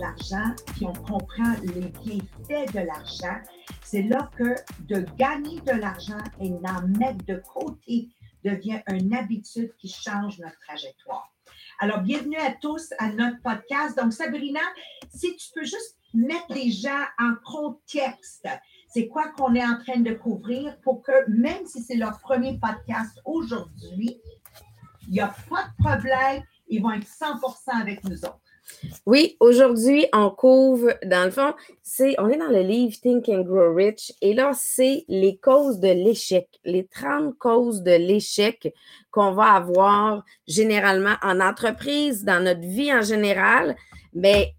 [0.00, 3.38] l'argent, puis on comprend les bienfaits de l'argent,
[3.84, 8.08] c'est là que de gagner de l'argent et d'en mettre de côté
[8.44, 11.32] devient une habitude qui change notre trajectoire.
[11.78, 13.96] Alors, bienvenue à tous à notre podcast.
[13.96, 14.60] Donc, Sabrina,
[15.14, 18.48] si tu peux juste mettre les gens en contexte,
[18.88, 22.58] c'est quoi qu'on est en train de couvrir pour que, même si c'est leur premier
[22.58, 24.20] podcast aujourd'hui,
[25.06, 28.40] il n'y a pas de problème, ils vont être 100% avec nous autres.
[29.06, 33.42] Oui, aujourd'hui, on couvre, dans le fond, c'est, on est dans le livre Think and
[33.42, 38.72] Grow Rich et là, c'est les causes de l'échec, les 30 causes de l'échec
[39.10, 43.76] qu'on va avoir généralement en entreprise, dans notre vie en général,
[44.14, 44.54] mais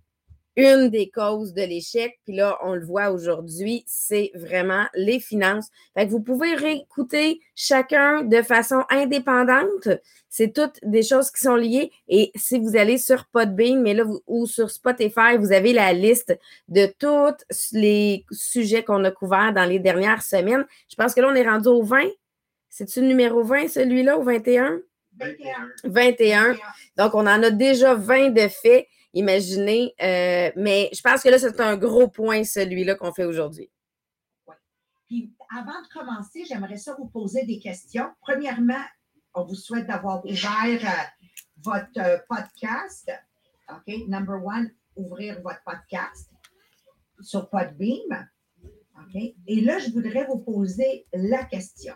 [0.56, 5.70] une des causes de l'échec, puis là, on le voit aujourd'hui, c'est vraiment les finances.
[5.94, 9.90] Fait que vous pouvez réécouter chacun de façon indépendante.
[10.30, 11.92] C'est toutes des choses qui sont liées.
[12.08, 16.38] Et si vous allez sur Podbean, mais là, ou sur Spotify, vous avez la liste
[16.68, 17.36] de tous
[17.72, 20.66] les sujets qu'on a couverts dans les dernières semaines.
[20.90, 22.04] Je pense que là, on est rendu au 20.
[22.70, 24.80] C'est-tu le numéro 20, celui-là, ou 21?
[25.18, 25.70] 21.
[25.86, 26.58] 21.
[26.98, 28.88] Donc, on en a déjà 20 de faits.
[29.16, 33.72] Imaginez, euh, mais je pense que là, c'est un gros point, celui-là qu'on fait aujourd'hui.
[34.46, 34.56] Oui.
[35.08, 38.10] Puis, avant de commencer, j'aimerais ça vous poser des questions.
[38.20, 38.84] Premièrement,
[39.34, 41.32] on vous souhaite d'avoir ouvert euh,
[41.64, 43.10] votre euh, podcast.
[43.70, 44.08] OK?
[44.10, 46.30] Number one, ouvrir votre podcast
[47.22, 48.30] sur Podbeam.
[49.00, 49.16] OK?
[49.48, 51.96] Et là, je voudrais vous poser la question.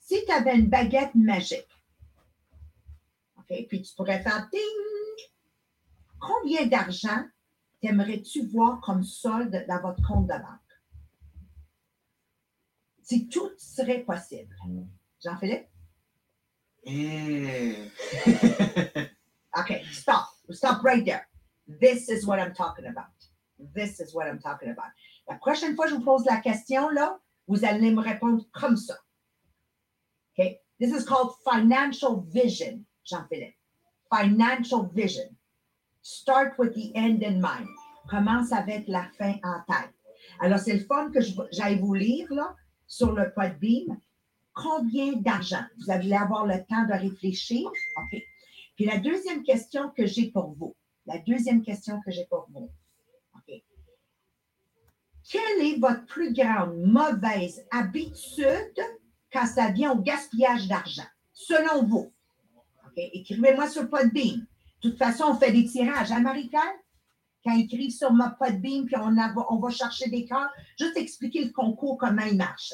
[0.00, 1.68] Si tu avais une baguette magique,
[3.38, 3.66] OK?
[3.68, 4.60] Puis tu pourrais faire ding,
[6.22, 7.24] combien d'argent
[7.80, 10.58] t'aimerais-tu voir comme solde dans votre compte de banque?
[13.02, 14.56] Si tout serait possible.
[15.22, 15.68] Jean-Philippe?
[16.84, 17.90] Eh.
[19.58, 20.24] OK, stop.
[20.50, 21.28] Stop right there.
[21.80, 23.12] This is what I'm talking about.
[23.74, 24.92] This is what I'm talking about.
[25.28, 28.76] La prochaine fois que je vous pose la question, là, vous allez me répondre comme
[28.76, 28.94] ça.
[30.38, 30.58] OK?
[30.78, 33.56] This is called financial vision, Jean-Philippe.
[34.12, 35.36] Financial vision.
[36.02, 37.68] Start with the end in mind.
[38.08, 39.94] Commence avec la fin en tête.
[40.40, 41.20] Alors, c'est le fun que
[41.52, 43.96] j'aille vous lire là, sur le Podbeam.
[44.52, 45.64] Combien d'argent?
[45.78, 47.68] Vous allez avoir le temps de réfléchir.
[47.96, 48.20] OK?
[48.76, 50.74] Puis la deuxième question que j'ai pour vous,
[51.06, 52.70] la deuxième question que j'ai pour vous,
[53.36, 53.62] OK?
[55.30, 58.80] Quelle est votre plus grande mauvaise habitude
[59.32, 62.12] quand ça vient au gaspillage d'argent, selon vous?
[62.86, 62.92] OK?
[62.96, 64.46] Écrivez-moi sur Podbeam.
[64.82, 66.74] De toute façon, on fait des tirages, hein, Marie-Claire?
[67.44, 69.14] Quand ils écrivent sur ma Podbeam, puis on,
[69.48, 72.72] on va chercher des cœurs, juste expliquer le concours, comment il marche.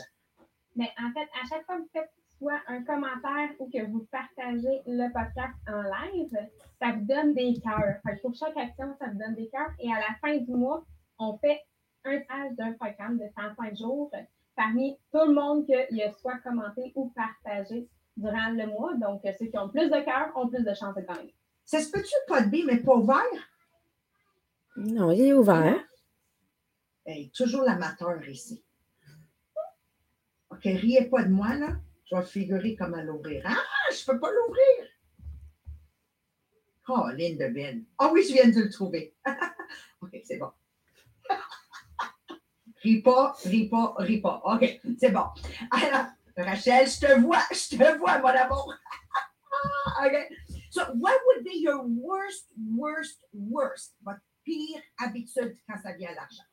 [0.76, 4.06] Mais en fait, à chaque fois que vous faites soit un commentaire ou que vous
[4.10, 6.38] partagez le podcast en live,
[6.80, 8.00] ça vous donne des cœurs.
[8.22, 9.72] Pour chaque action, ça vous donne des cœurs.
[9.80, 10.84] Et à la fin du mois,
[11.18, 11.60] on fait
[12.04, 14.10] un stage d'un programme de 105 jours
[14.56, 18.94] parmi tout le monde qu'il a soit commenté ou partagé durant le mois.
[18.94, 21.34] Donc, ceux qui ont plus de cœurs ont plus de chances de gagner.
[21.68, 23.50] Ça se peut-tu Podbeam mais pas ouvert?
[24.74, 25.84] Non, il est ouvert.
[27.04, 28.64] Hey, toujours l'amateur ici.
[30.48, 31.76] OK, riez pas de moi, là.
[32.10, 33.42] Je vais figurer comment l'ouvrir.
[33.44, 33.58] Ah,
[33.92, 34.88] je peux pas l'ouvrir.
[36.88, 37.84] Oh, de Ben.
[37.98, 39.14] Ah oui, je viens de le trouver.
[40.00, 40.50] OK, c'est bon.
[42.82, 44.40] ris pas, ris pas, ris pas.
[44.42, 45.26] OK, c'est bon.
[45.70, 48.74] Alors, Rachel, je te vois, je te vois, mon amour.
[50.02, 50.47] OK.
[50.78, 56.14] So, what would be your worst, worst, worst, votre pire habitude quand ça vient à
[56.14, 56.44] l'argent?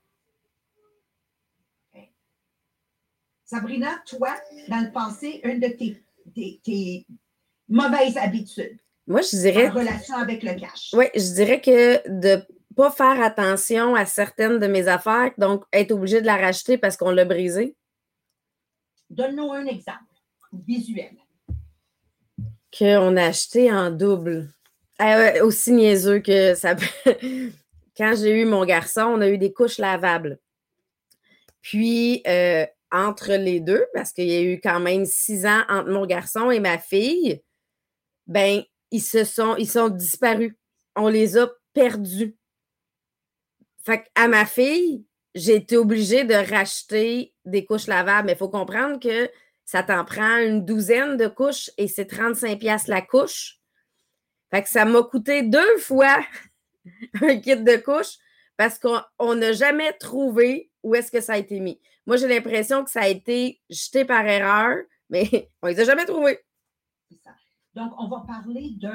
[3.44, 4.34] Sabrina, toi,
[4.68, 6.03] dans le passé, une de tes,
[6.34, 7.06] tes- tes
[7.69, 10.90] mauvaises habitudes Moi, je dirais en relation avec le cash.
[10.94, 12.41] Oui, je dirais que de
[12.75, 16.97] pas faire attention à certaines de mes affaires, donc être obligé de la racheter parce
[16.97, 17.75] qu'on l'a brisée,
[19.12, 20.02] Donne-nous un exemple
[20.52, 21.16] visuel.
[22.78, 24.50] Qu'on a acheté en double.
[25.00, 26.75] Ouais, aussi niaiseux que ça.
[27.97, 30.40] Quand j'ai eu mon garçon, on a eu des couches lavables.
[31.61, 35.90] Puis, euh, entre les deux, parce qu'il y a eu quand même six ans entre
[35.90, 37.41] mon garçon et ma fille,
[38.28, 38.61] ben,
[38.91, 40.53] ils se sont, ils sont disparus.
[40.96, 42.35] On les a perdus.
[43.84, 45.05] Fait à ma fille,
[45.35, 48.28] j'ai été obligée de racheter des couches lavables.
[48.28, 49.29] Mais il faut comprendre que
[49.66, 53.59] ça t'en prend une douzaine de couches et c'est 35 pièces la couche.
[54.52, 56.23] Fait que ça m'a coûté deux fois
[57.22, 58.17] un kit de couches
[58.58, 61.82] parce qu'on on n'a jamais trouvé où est-ce que ça a été mis.
[62.06, 64.78] Moi, j'ai l'impression que ça a été jeté par erreur,
[65.09, 66.40] mais on les a jamais trouvés.
[67.73, 68.88] Donc, on va parler de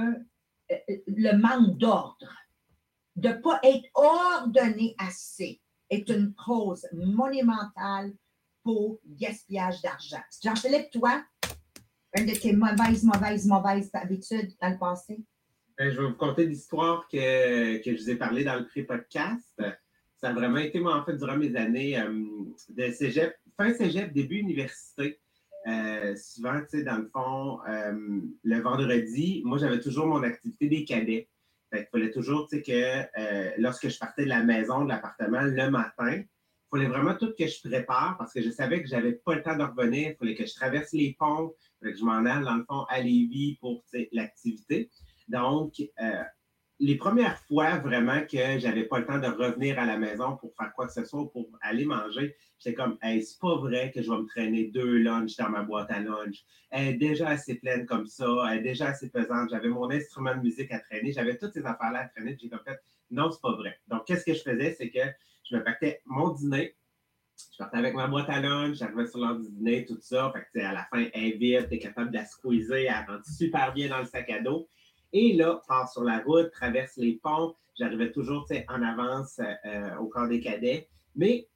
[0.73, 0.77] euh,
[1.07, 2.33] le manque d'ordre.
[3.17, 8.13] de ne pas être ordonné assez est une cause monumentale
[8.63, 10.23] pour gaspillage d'argent.
[10.43, 11.23] Jean-Philippe, toi,
[12.17, 15.19] une de tes mauvaises, mauvaises, mauvaises habitudes dans le passé?
[15.79, 19.63] Ben, je vais vous conter l'histoire que, que je vous ai parlé dans le pré-podcast.
[20.21, 22.25] Ça a vraiment été, moi, en fait, durant mes années euh,
[22.69, 25.19] de cégep, fin cégep, début université.
[25.67, 30.69] Euh, souvent, tu sais, dans le fond, euh, le vendredi, moi, j'avais toujours mon activité
[30.69, 31.29] des cadets.
[31.73, 35.41] Fait qu'il fallait toujours, tu sais, que lorsque je partais de la maison, de l'appartement,
[35.41, 36.23] le matin,
[36.71, 39.43] fallait vraiment tout que je prépare parce que je savais que je n'avais pas le
[39.43, 40.11] temps de revenir.
[40.11, 42.85] Il fallait que je traverse les ponts, fallait que je m'en aille, dans le fond,
[42.89, 44.91] à Lévis pour l'activité.
[45.29, 45.75] Donc,
[46.83, 50.55] les premières fois vraiment que j'avais pas le temps de revenir à la maison pour
[50.57, 54.01] faire quoi que ce soit, pour aller manger, j'étais comme, hey, c'est pas vrai que
[54.01, 56.43] je vais me traîner deux lunchs dans ma boîte à lunch.
[56.71, 59.51] Elle est déjà assez pleine comme ça, elle est déjà assez pesante.
[59.51, 62.39] J'avais mon instrument de musique à traîner, j'avais toutes ces affaires-là à traîner.
[62.41, 62.81] J'ai comme fait,
[63.11, 63.79] non, c'est pas vrai.
[63.89, 64.73] Donc, qu'est-ce que je faisais?
[64.73, 65.01] C'est que
[65.51, 66.77] je me pactais mon dîner,
[67.53, 70.33] je partais avec ma boîte à lunch, j'arrivais sur l'heure du dîner, tout ça.
[70.53, 73.27] Fait à la fin, elle est vide, tu es capable de la squeezer, elle rentre
[73.27, 74.69] super bien dans le sac à dos.
[75.13, 77.55] Et là, passe sur la route, traverse les ponts.
[77.79, 80.89] J'arrivais toujours en avance euh, au corps des cadets.
[81.17, 81.49] Mais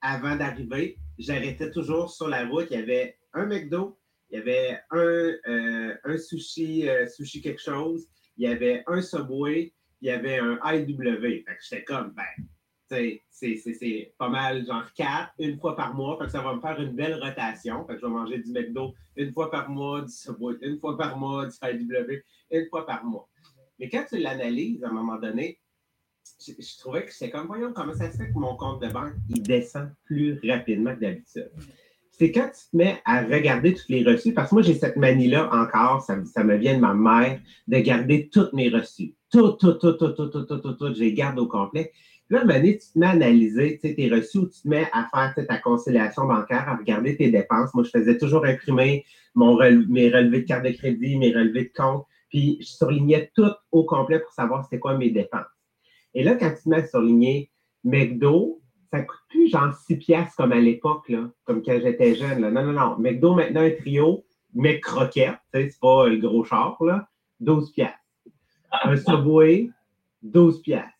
[0.00, 2.66] avant d'arriver, j'arrêtais toujours sur la route.
[2.70, 3.98] Il y avait un McDo,
[4.30, 9.00] il y avait un, euh, un sushi, euh, sushi quelque chose, il y avait un
[9.00, 11.44] Subway, il y avait un IW.
[11.44, 12.46] Fait que j'étais comme, ben,
[13.30, 16.18] c'est pas mal, genre quatre, une fois par mois.
[16.28, 17.86] Ça va me faire une belle rotation.
[17.88, 21.46] Je vais manger du McDo une fois par mois, du Subway une fois par mois,
[21.46, 23.28] du IW une fois par mois.
[23.78, 25.58] Mais quand tu l'analyses, à un moment donné,
[26.46, 29.14] je, trouvais que c'est comme, voyons, comment ça se fait que mon compte de banque,
[29.28, 31.50] il descend plus rapidement que d'habitude.
[32.12, 34.96] C'est quand tu te mets à regarder tous les reçus, parce que moi, j'ai cette
[34.96, 39.14] manie-là encore, ça, me vient de ma mère, de garder toutes mes reçus.
[39.30, 41.92] Tout, tout, tout, tout, tout, tout, tout, tout, tout, je les garde au complet.
[42.32, 45.34] Là, à tu te mets à analyser tes reçus ou tu te mets à faire
[45.46, 47.74] ta conciliation bancaire, à regarder tes dépenses.
[47.74, 52.06] Moi, je faisais toujours imprimer mes relevés de carte de crédit, mes relevés de compte,
[52.30, 55.44] puis je surlignais tout au complet pour savoir c'était quoi mes dépenses.
[56.14, 57.50] Et là, quand tu te mets à surligner
[57.84, 61.12] McDo, ça coûte plus genre 6 piastres comme à l'époque,
[61.44, 62.40] comme quand j'étais jeune.
[62.40, 62.96] Non, non, non.
[62.98, 64.24] McDo, maintenant, un trio,
[64.54, 67.98] mais croquette, c'est pas le gros char, là, 12 piastres.
[68.84, 69.68] Un Subway,
[70.22, 70.96] 12 piastres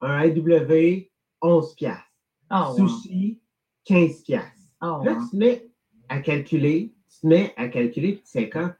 [0.00, 1.06] un AW,
[1.42, 2.04] 11 piastres.
[2.50, 3.40] Oh, Sushi,
[3.84, 4.50] 15 piastres.
[4.82, 5.66] Oh, là, tu te mets
[6.08, 8.70] à calculer, tu te mets à calculer, puis tu sais quand,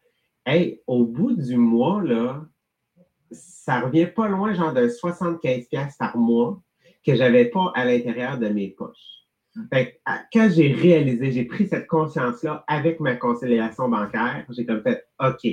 [0.46, 2.44] hey, au bout du mois, là,
[3.30, 6.60] ça revient pas loin, genre de 75 piastres par mois
[7.04, 9.20] que j'avais pas à l'intérieur de mes poches.
[9.72, 10.00] Fait
[10.32, 15.46] quand j'ai réalisé, j'ai pris cette conscience-là avec ma conciliation bancaire, j'ai comme fait, OK,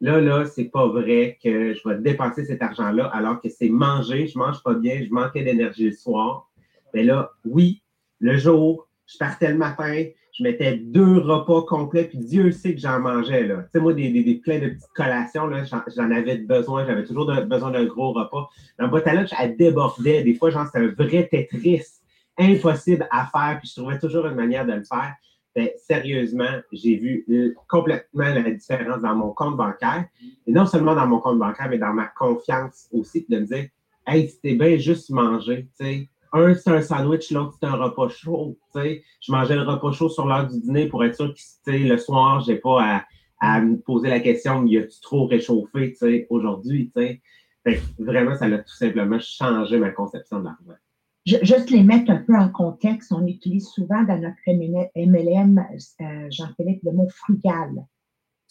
[0.00, 4.28] Là, là, c'est pas vrai que je vais dépenser cet argent-là alors que c'est manger,
[4.28, 6.48] je mange pas bien, je manquais d'énergie le soir.
[6.94, 7.82] Mais là, oui,
[8.20, 10.04] le jour, je partais le matin,
[10.38, 13.46] je mettais deux repas complets, puis Dieu sait que j'en mangeais.
[13.46, 13.56] Là.
[13.62, 17.26] Tu sais, moi, des, des, plein de petites collations, là, j'en, avais besoin, j'avais toujours
[17.46, 18.48] besoin d'un gros repas.
[18.78, 20.22] La boîte à lunch, elle débordait.
[20.22, 21.82] Des fois, genre, c'était un vrai Tetris,
[22.38, 25.14] impossible à faire, puis je trouvais toujours une manière de le faire.
[25.58, 30.04] Ben, sérieusement, j'ai vu complètement la différence dans mon compte bancaire.
[30.46, 33.66] Et non seulement dans mon compte bancaire, mais dans ma confiance aussi, de me dire,
[34.06, 36.08] hey, c'était bien juste manger, tu.
[36.32, 39.02] Un, c'est un sandwich, l'autre, c'est un repas chaud, sais.
[39.20, 42.40] Je mangeais le repas chaud sur l'heure du dîner pour être sûr que, le soir,
[42.42, 43.02] j'ai pas
[43.40, 45.96] à, me poser la question, y a-tu trop réchauffé,
[46.30, 46.92] aujourd'hui,
[47.98, 50.78] vraiment, ça a tout simplement changé ma conception de l'argent
[51.28, 55.58] juste les mettre un peu en contexte, on utilise souvent dans notre MLM,
[56.00, 57.86] euh, Jean-Philippe, le mot frugal.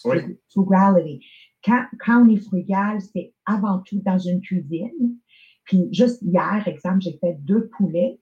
[0.05, 0.17] Oui.
[0.49, 1.25] Frugality.
[1.63, 5.17] Quand, quand, on est frugal, c'est avant tout dans une cuisine.
[5.63, 8.19] Puis juste hier, exemple, j'ai fait deux poulets.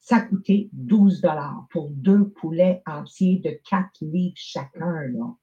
[0.00, 5.02] Ça coûtait 12 dollars pour deux poulets entiers de 4 livres chacun.
[5.08, 5.34] Là.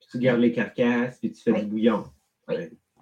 [0.00, 2.04] Puis tu gardes les carcasses, puis tu fais du bouillon.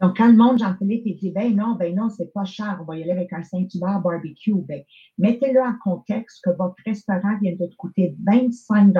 [0.00, 2.97] Donc, quand le monde, Jean-Philippe, dit, ben non, ben non, c'est pas cher, on va
[2.97, 4.83] y aller avec un Saint-Hubert barbecue, ben,
[5.19, 8.95] mettez-le en contexte que votre restaurant vient de te coûter 25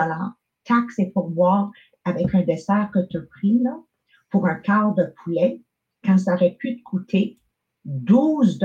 [0.65, 1.71] taxes et pourboire
[2.05, 3.79] avec un dessert que tu as pris, là,
[4.31, 5.63] pour un quart de poulet,
[6.05, 7.39] quand ça aurait pu te coûter
[7.87, 8.61] 12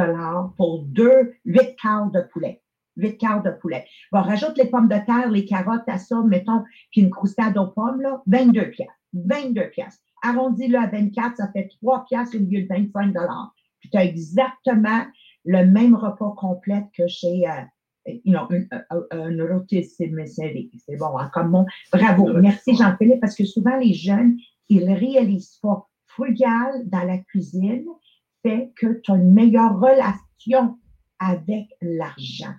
[0.58, 2.62] pour deux, 8 quarts de poulet.
[2.98, 3.86] 8 quarts de poulet.
[4.12, 7.68] Bon, rajoute les pommes de terre, les carottes à ça, mettons, puis une croustade aux
[7.68, 8.94] pommes, là, 22 piastres.
[9.14, 13.14] 22 piastres arrondis-le à 24, ça fait 3 piastres au lieu de 25
[13.80, 15.06] Puis tu as exactement
[15.46, 17.62] le même repas complet que chez euh,
[18.24, 21.66] you know, un, un, C'est bon, hein, comme mon.
[21.92, 22.34] Bravo.
[22.40, 24.38] Merci Jean-Philippe, parce que souvent les jeunes,
[24.70, 25.88] ils ne réalisent pas.
[26.08, 27.86] Frugal dans la cuisine
[28.42, 30.78] fait que tu as une meilleure relation
[31.20, 32.54] avec l'argent.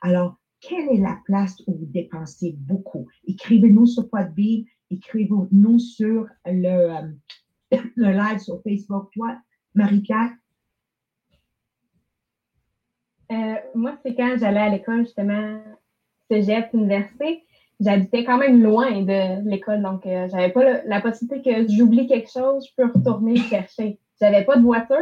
[0.00, 3.06] Alors, quelle est la place où vous dépensez beaucoup?
[3.26, 7.02] Écrivez-nous sur Podbean, écrivez-nous sur le, euh,
[7.96, 9.10] le live sur Facebook.
[9.14, 9.36] Toi,
[9.74, 10.30] Marie-Pierre?
[13.32, 15.60] Euh, moi, c'est quand j'allais à l'école, justement,
[16.30, 17.44] cégep, université,
[17.80, 22.30] j'habitais quand même loin de l'école, donc euh, j'avais pas la possibilité que j'oublie quelque
[22.30, 23.98] chose, je peux retourner chercher.
[24.20, 24.96] J'avais pas de voiture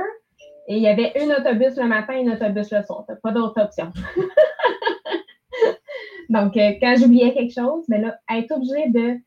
[0.69, 3.05] et il y avait un autobus le matin et un autobus le soir.
[3.23, 3.93] Pas d'autre option.
[6.31, 9.19] donc, euh, quand j'oubliais quelque chose, ben là, être obligé de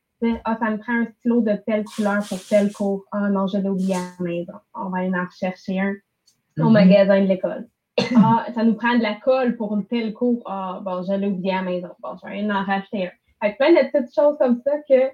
[0.46, 3.04] Ah, ça me prend un stylo de telle couleur pour tel cours.
[3.12, 4.54] Ah non, je l'ai oublié à la maison.
[4.74, 5.94] On va aller en rechercher un
[6.60, 6.72] au Mhm.
[6.74, 7.68] magasin de l'école.
[8.16, 10.42] Ah, ça nous prend de la colle pour une telle cours.
[10.46, 11.90] Ah, bon, je l'ai oublié à la maison.
[12.00, 13.12] Bon, je vais aller en racheter un.
[13.42, 15.10] Fait que plein de petites choses comme ça que,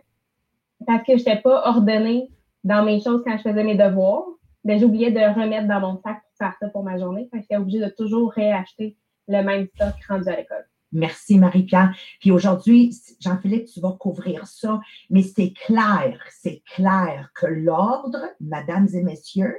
[0.85, 2.29] parce que je n'étais pas ordonnée
[2.63, 4.25] dans mes choses quand je faisais mes devoirs,
[4.63, 7.27] ben, j'oubliais de remettre dans mon sac pour faire ça pour ma journée.
[7.31, 8.95] Fait que j'étais obligée de toujours réacheter
[9.27, 10.65] le même stock rendu à l'école.
[10.91, 11.95] Merci, Marie-Pierre.
[12.19, 18.87] Puis aujourd'hui, Jean-Philippe, tu vas couvrir ça, mais c'est clair, c'est clair que l'ordre, mesdames
[18.93, 19.55] et messieurs,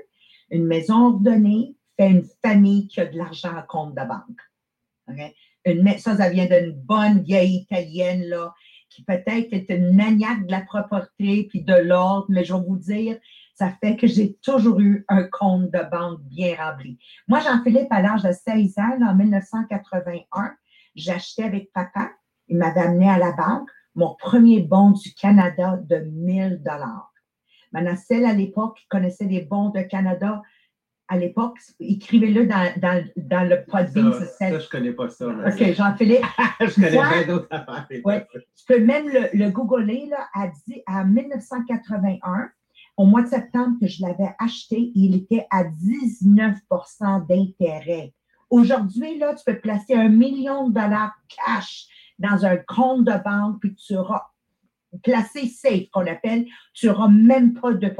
[0.51, 4.41] une maison ordonnée fait une famille qui a de l'argent en compte de banque.
[5.99, 8.53] Ça, ça vient d'une bonne vieille italienne, là,
[8.91, 12.77] qui peut-être est une maniaque de la propreté puis de l'ordre, mais je vais vous
[12.77, 13.19] dire,
[13.55, 16.99] ça fait que j'ai toujours eu un compte de banque bien rempli.
[17.29, 20.55] Moi, Jean-Philippe, à l'âge de 16 ans, en 1981,
[20.95, 22.11] j'achetais avec papa,
[22.49, 27.13] il m'avait amené à la banque mon premier bon du Canada de 1000 dollars.
[27.73, 30.43] Maintenant, celle à l'époque qui connaissait les bons de Canada,
[31.09, 34.13] à l'époque, écrivez-le dans, dans, dans le podbean.
[34.13, 35.27] Ça, ça, je connais pas ça.
[35.29, 36.25] OK, Jean-Philippe,
[36.61, 37.87] je connais bien d'autres affaires.
[38.05, 38.27] Ouais.
[38.35, 42.51] tu peux même le, le googler, là, à, dix- à 1981,
[42.97, 48.15] au mois de septembre que je l'avais acheté, il était à 19% d'intérêt.
[48.53, 51.87] Aujourd'hui, là, tu peux placer un million de dollars cash
[52.19, 54.27] dans un compte de banque, puis tu auras
[55.03, 56.45] placé safe, qu'on appelle,
[56.75, 57.95] tu n'auras même pas 2%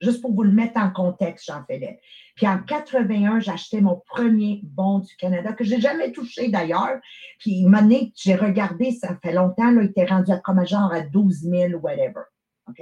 [0.00, 1.98] Juste pour vous le mettre en contexte, Jean-Philippe.
[2.36, 7.00] Puis en 81, j'achetais mon premier bon du Canada, que je n'ai jamais touché d'ailleurs.
[7.40, 10.92] Puis une année que j'ai regardé, ça fait longtemps, il était rendu à comme genre
[10.92, 12.22] à 12 000 whatever.
[12.68, 12.80] OK?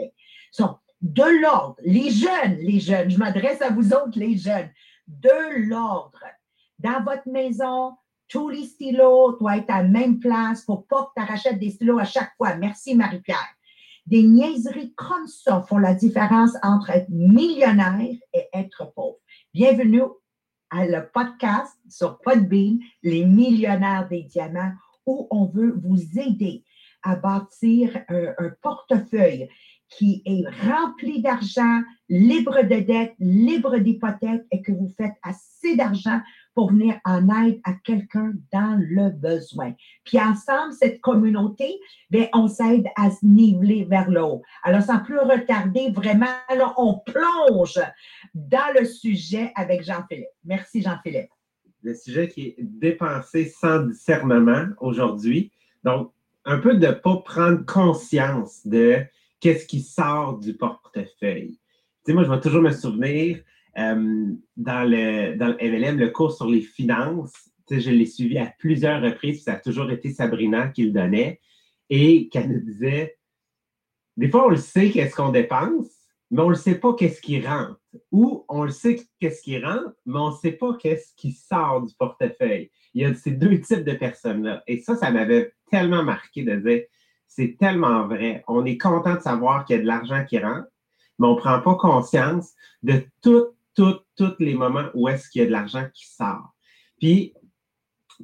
[0.52, 4.69] So, de l'ordre, les jeunes, les jeunes, je m'adresse à vous autres, les jeunes,
[5.09, 6.21] de l'ordre.
[6.82, 7.92] Dans votre maison,
[8.26, 11.68] tous les stylos doivent être à la même place pour pas que tu rachètes des
[11.68, 12.56] stylos à chaque fois.
[12.56, 13.54] Merci, Marie-Pierre.
[14.06, 19.18] Des niaiseries comme ça font la différence entre être millionnaire et être pauvre.
[19.52, 20.04] Bienvenue
[20.70, 24.72] à le podcast sur Podbean, les millionnaires des diamants,
[25.04, 26.64] où on veut vous aider
[27.02, 29.50] à bâtir un, un portefeuille
[29.90, 36.20] qui est rempli d'argent, libre de dettes, libre d'hypothèques et que vous faites assez d'argent
[36.61, 39.73] pour venir en aide à quelqu'un dans le besoin.
[40.05, 44.43] Puis ensemble, cette communauté, bien, on s'aide à se niveler vers le haut.
[44.62, 47.81] Alors, sans plus retarder, vraiment, là, on plonge
[48.35, 50.29] dans le sujet avec Jean-Philippe.
[50.45, 51.31] Merci, Jean-Philippe.
[51.83, 55.52] le sujet qui est dépensé sans discernement aujourd'hui.
[55.83, 56.12] Donc,
[56.45, 58.99] un peu de ne pas prendre conscience de
[59.40, 61.59] qu'est-ce qui sort du portefeuille.
[62.05, 63.38] Tu sais, moi, je vais toujours me souvenir,
[64.56, 69.00] dans, le, dans le MLM, le cours sur les finances, je l'ai suivi à plusieurs
[69.02, 71.40] reprises, puis ça a toujours été Sabrina qui le donnait,
[71.88, 73.16] et qu'elle nous disait,
[74.16, 75.88] des fois, on le sait qu'est-ce qu'on dépense,
[76.30, 77.80] mais on ne sait pas qu'est-ce qui rentre.
[78.12, 81.82] Ou on le sait qu'est-ce qui rentre, mais on ne sait pas qu'est-ce qui sort
[81.82, 82.70] du portefeuille.
[82.94, 84.62] Il y a ces deux types de personnes-là.
[84.66, 86.82] Et ça, ça m'avait tellement marqué de dire,
[87.26, 88.44] c'est tellement vrai.
[88.46, 90.68] On est content de savoir qu'il y a de l'argent qui rentre,
[91.18, 95.41] mais on ne prend pas conscience de tout, tout, tous les moments où est-ce qu'il
[95.41, 96.55] y a de l'argent qui sort.
[96.99, 97.35] Puis,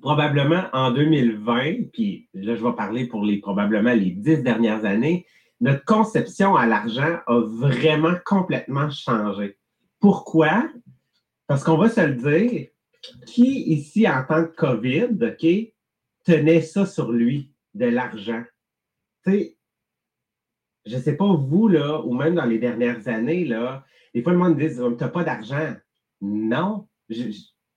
[0.00, 5.26] probablement en 2020, puis là, je vais parler pour les probablement les dix dernières années,
[5.61, 9.57] notre conception à l'argent a vraiment complètement changé.
[10.00, 10.69] Pourquoi?
[11.47, 12.69] Parce qu'on va se le dire,
[13.26, 15.47] qui ici, en tant que COVID, OK,
[16.25, 18.43] tenait ça sur lui, de l'argent?
[19.25, 19.57] Tu sais,
[20.85, 23.85] je ne sais pas vous, là, ou même dans les dernières années, là,
[24.16, 25.75] des fois, le monde dit Tu n'as pas d'argent.
[26.23, 27.25] Non, je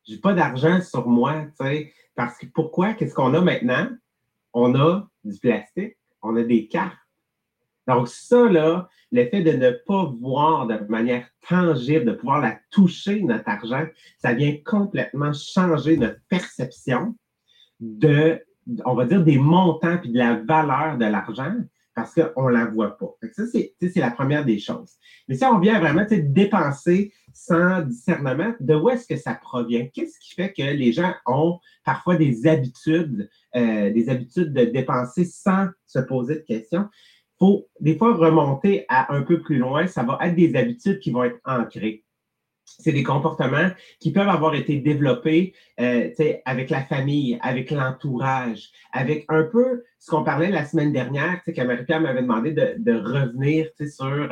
[0.08, 1.94] n'ai pas d'argent sur moi, tu sais.
[2.16, 2.94] Parce que pourquoi?
[2.94, 3.90] Qu'est-ce qu'on a maintenant?
[4.54, 6.96] On a du plastique, on a des cartes.
[7.90, 12.58] Donc, ça, là, le fait de ne pas voir de manière tangible, de pouvoir la
[12.72, 13.86] toucher, notre argent,
[14.20, 17.18] ça vient complètement changer notre perception
[17.82, 18.42] de,
[18.86, 21.56] on va dire, des montants puis de la valeur de l'argent.
[22.00, 23.14] Parce qu'on ne la voit pas.
[23.34, 24.94] ça, c'est la première des choses.
[25.28, 29.88] Mais si on vient vraiment dépenser sans discernement, de où est-ce que ça provient?
[29.94, 35.26] Qu'est-ce qui fait que les gens ont parfois des habitudes, euh, des habitudes de dépenser
[35.26, 36.88] sans se poser de questions?
[37.42, 39.88] Il faut des fois remonter à un peu plus loin.
[39.88, 42.06] Ça va être des habitudes qui vont être ancrées
[42.80, 46.10] c'est des comportements qui peuvent avoir été développés euh,
[46.46, 51.62] avec la famille, avec l'entourage, avec un peu ce qu'on parlait la semaine dernière, que
[51.62, 54.30] Marie-Pierre m'avait demandé de, revenir sur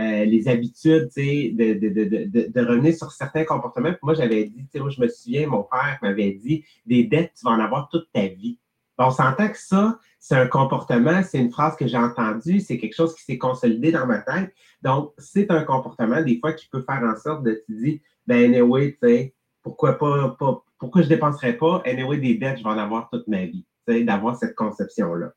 [0.00, 3.92] euh, les habitudes, de, revenir sur certains comportements.
[4.02, 7.52] moi, j'avais dit, moi, je me souviens, mon père m'avait dit, des dettes, tu vas
[7.52, 8.58] en avoir toute ta vie.
[8.98, 12.94] On s'entend que ça, c'est un comportement, c'est une phrase que j'ai entendue, c'est quelque
[12.94, 14.52] chose qui s'est consolidé dans ma tête.
[14.86, 18.54] Donc, c'est un comportement, des fois, qui peut faire en sorte de te dire, ben,
[18.54, 20.36] anyway, tu sais, pourquoi pas,
[20.78, 21.82] pourquoi je dépenserais pas?
[21.84, 25.32] Anyway, des dettes, je vais en avoir toute ma vie, tu sais, d'avoir cette conception-là.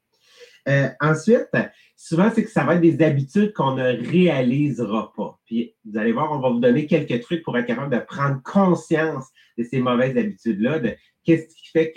[0.67, 1.49] Euh, ensuite,
[1.95, 5.39] souvent, c'est que ça va être des habitudes qu'on ne réalisera pas.
[5.47, 8.39] Puis, vous allez voir, on va vous donner quelques trucs pour être capable de prendre
[8.43, 11.91] conscience de ces mauvaises habitudes-là, de qu'est-ce qui fait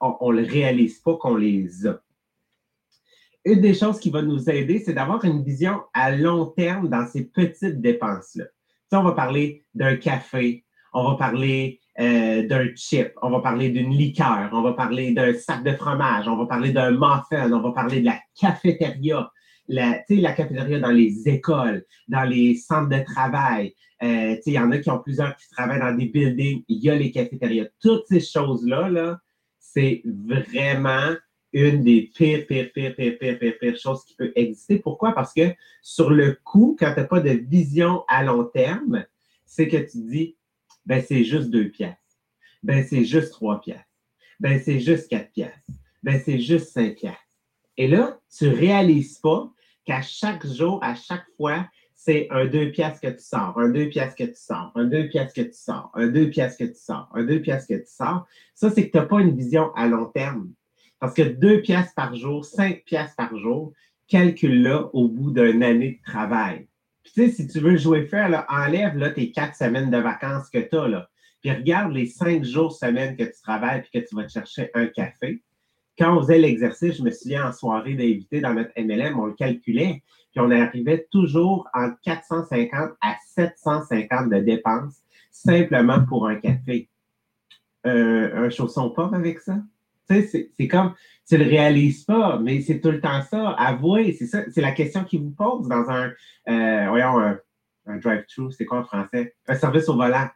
[0.00, 2.00] qu'on ne le réalise pas qu'on les a
[3.44, 7.06] une des choses qui va nous aider, c'est d'avoir une vision à long terme dans
[7.06, 8.44] ces petites dépenses-là.
[8.92, 13.90] on va parler d'un café, on va parler euh, d'un chip, on va parler d'une
[13.90, 17.72] liqueur, on va parler d'un sac de fromage, on va parler d'un muffin, on va
[17.72, 19.30] parler de la cafétéria,
[19.68, 23.74] la, la cafétéria dans les écoles, dans les centres de travail.
[24.02, 26.90] Euh, il y en a qui ont plusieurs qui travaillent dans des buildings, il y
[26.90, 27.66] a les cafétérias.
[27.80, 29.18] Toutes ces choses-là, -là,
[29.58, 31.14] c'est vraiment
[31.52, 34.78] une des pires, pires, pires, pires, pires, pires, pires choses qui peut exister.
[34.78, 35.12] Pourquoi?
[35.12, 39.04] Parce que sur le coup, quand tu n'as pas de vision à long terme,
[39.46, 40.36] c'est que tu dis,
[40.84, 41.96] ben c'est juste deux pièces.
[42.62, 43.78] Ben c'est juste trois pièces.
[44.40, 45.66] Ben c'est juste quatre pièces.
[46.02, 47.14] Ben c'est juste cinq pièces.
[47.76, 49.52] Et là, tu ne réalises pas
[49.84, 53.88] qu'à chaque jour, à chaque fois, c'est un deux pièces que tu sors, un deux
[53.88, 56.78] pièces que tu sors, un deux pièces que tu sors, un deux pièces que tu
[56.78, 58.26] sors, un deux pièces que tu sors.
[58.54, 60.52] Ça, c'est que tu n'as pas une vision à long terme.
[61.00, 63.72] Parce que deux pièces par jour, cinq pièces par jour,
[64.08, 66.66] calcule-la au bout d'une année de travail.
[67.04, 69.98] Puis, tu sais, si tu veux jouer faire, là, enlève là, tes quatre semaines de
[69.98, 70.88] vacances que tu as.
[70.88, 71.08] Là.
[71.40, 74.70] Puis regarde les cinq jours semaine que tu travailles puis que tu vas te chercher
[74.74, 75.42] un café.
[75.98, 79.34] Quand on faisait l'exercice, je me souviens en soirée d'invité dans notre MLM, on le
[79.34, 86.88] calculait, puis on arrivait toujours en 450 à 750 de dépenses simplement pour un café.
[87.86, 89.58] Euh, un chausson pop avec ça?
[90.08, 90.94] C'est comme,
[91.28, 93.50] tu le réalises pas, mais c'est tout le temps ça.
[93.50, 96.12] Avouez, c'est ça, c'est la question qu'ils vous pose dans un,
[96.48, 97.38] euh, voyons, un,
[97.98, 99.34] drive-thru, c'est quoi en français?
[99.46, 100.28] Un service au volant.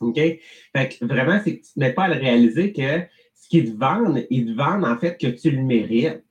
[0.00, 0.16] OK?
[0.16, 0.40] Fait
[0.74, 3.78] que vraiment, c'est que tu ne mets pas à le réaliser que ce qu'ils te
[3.78, 6.22] vendent, ils te vendent en fait que tu le mérites.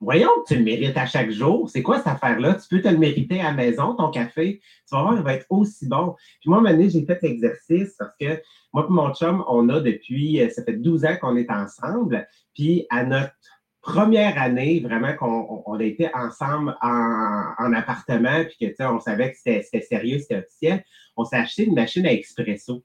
[0.00, 1.68] Voyons tu le mérites à chaque jour.
[1.68, 2.54] C'est quoi cette affaire-là?
[2.54, 4.60] Tu peux te le mériter à la maison, ton café.
[4.88, 6.16] Tu vas voir, il va être aussi bon.
[6.40, 8.40] Puis moi, à j'ai fait l'exercice parce que
[8.72, 12.26] moi et mon chum, on a depuis, euh, ça fait 12 ans qu'on est ensemble.
[12.54, 13.34] Puis à notre
[13.82, 19.38] première année, vraiment qu'on on a été ensemble en, appartement, puis que, on savait que
[19.38, 20.84] c'était sérieux, c'était officiel,
[21.16, 22.84] on s'est acheté une machine à expresso.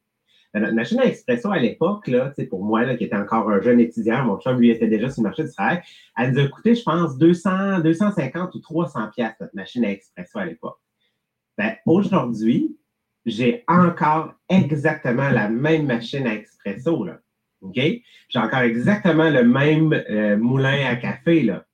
[0.55, 3.59] Ben, notre machine à expresso à l'époque, là, pour moi, là, qui était encore un
[3.59, 5.81] jeune étudiant, mon chum, lui, était déjà sur le marché du travail,
[6.17, 10.39] elle nous a coûté, je pense, 200, 250 ou 300 pièces notre machine à expresso
[10.39, 10.77] à l'époque.
[11.57, 12.77] Ben, aujourd'hui,
[13.25, 17.19] j'ai encore exactement la même machine à expresso, là.
[17.59, 17.75] OK?
[17.75, 21.65] J'ai encore exactement le même euh, moulin à café, là.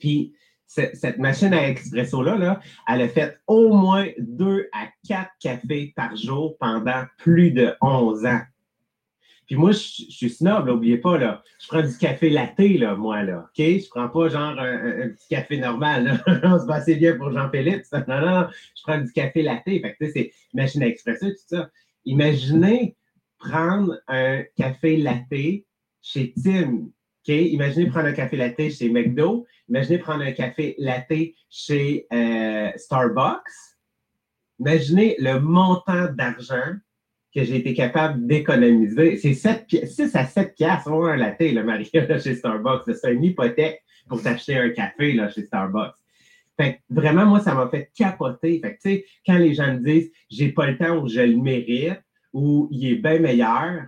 [0.00, 0.34] Puis,
[0.72, 6.16] cette machine à expresso-là, là, elle a fait au moins deux à quatre cafés par
[6.16, 8.40] jour pendant plus de 11 ans.
[9.46, 11.42] Puis moi, je, suis snob, n'oubliez pas, là.
[11.60, 13.40] Je prends du café latte, là, moi, là.
[13.40, 13.58] OK?
[13.58, 17.82] Je prends pas genre un, petit café normal, On se assez bien pour Jean-Philippe.
[18.08, 19.64] Non, non, je prends du café latte.
[19.64, 21.68] Fait que, tu sais, c'est machine à expresso, tout ça.
[22.06, 22.96] Imaginez
[23.38, 25.64] prendre un café latte
[26.00, 26.88] chez Tim
[27.28, 29.46] Imaginez prendre un café latte chez McDo.
[29.68, 33.42] Imaginez prendre un café latte chez euh, Starbucks.
[34.58, 36.74] Imaginez le montant d'argent
[37.34, 39.16] que j'ai été capable d'économiser.
[39.16, 42.82] C'est 6 à 7 piastres pour un latte, le Maria, chez Starbucks.
[42.94, 45.94] C'est une hypothèque pour t'acheter un café là, chez Starbucks.
[46.58, 48.60] Fait vraiment, moi, ça m'a fait capoter.
[48.60, 52.68] Fait quand les gens me disent j'ai pas le temps ou je le mérite ou
[52.70, 53.86] il est bien meilleur,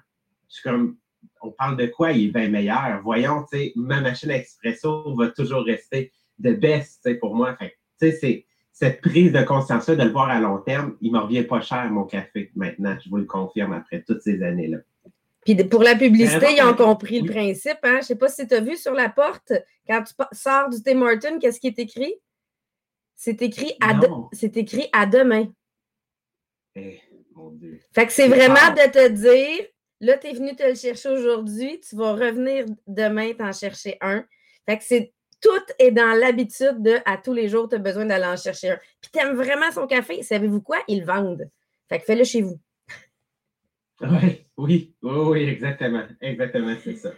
[0.48, 0.96] je suis comme
[1.44, 3.00] on parle de quoi il est bien meilleur.
[3.02, 7.34] Voyons, tu sais, ma machine à expresso va toujours rester de best, tu sais, pour
[7.34, 7.54] moi.
[7.56, 11.12] Fait tu sais, c'est cette prise de conscience-là, de le voir à long terme, il
[11.12, 12.96] ne me revient pas cher, mon café, maintenant.
[13.04, 14.78] Je vous le confirme après toutes ces années-là.
[15.44, 17.78] Puis pour la publicité, ils ont compris le principe.
[17.82, 17.94] Hein?
[17.94, 19.52] Je ne sais pas si tu as vu sur la porte,
[19.86, 22.14] quand tu sors du Tim Hortons, qu'est-ce qui est écrit?
[23.14, 25.46] C'est écrit, à de- c'est écrit à demain.
[26.74, 26.98] Eh,
[27.36, 27.78] mon Dieu.
[27.94, 29.66] Fait que c'est vraiment de te dire,
[30.00, 34.24] là, tu es venu te le chercher aujourd'hui, tu vas revenir demain t'en chercher un.
[34.66, 38.06] Fait que c'est tout est dans l'habitude de à tous les jours, tu as besoin
[38.06, 38.78] d'aller en chercher un.
[39.00, 40.22] Puis tu aimes vraiment son café.
[40.22, 40.78] Savez-vous quoi?
[40.88, 41.50] Ils vendent.
[41.88, 42.58] Fait que fais-le chez vous.
[44.00, 46.02] Oui, oui, oui, oui, exactement.
[46.20, 47.10] Exactement, c'est ça.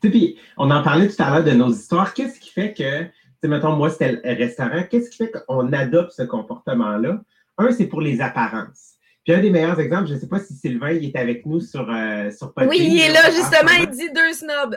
[0.00, 2.12] Puis on en parlait tout à l'heure de nos histoires.
[2.12, 3.10] Qu'est-ce qui fait que, tu
[3.42, 4.84] sais, mettons, moi, c'était le restaurant.
[4.88, 7.22] Qu'est-ce qui fait qu'on adopte ce comportement-là?
[7.56, 8.97] Un, c'est pour les apparences.
[9.28, 11.60] Puis un des meilleurs exemples, je ne sais pas si Sylvain il est avec nous
[11.60, 14.74] sur, euh, sur Podbean, Oui, il est là, justement, il dit deux snobs.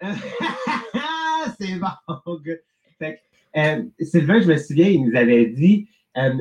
[1.60, 1.88] c'est bon.
[2.98, 3.20] Fait
[3.58, 5.86] euh, Sylvain, je me souviens, il nous avait dit,
[6.16, 6.32] euh,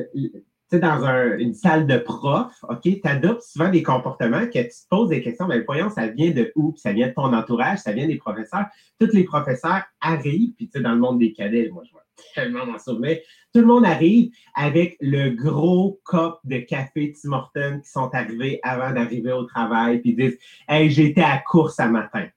[0.79, 4.87] dans un- une salle de prof, OK, tu adoptes souvent des comportements que tu te
[4.89, 6.71] poses des questions, mais voyons, ça vient de où?
[6.71, 8.65] Puis ça vient de ton entourage, ça vient des professeurs.
[8.99, 12.03] Tous les professeurs arrivent, puis tu sais, dans le monde des cadets, moi, je vois
[12.35, 13.17] tellement m'en souvenir.
[13.53, 18.59] Tout le monde arrive avec le gros cop de café Tim Hortons qui sont arrivés
[18.63, 22.27] avant d'arriver au travail, puis disent Hey, j'étais à course à matin.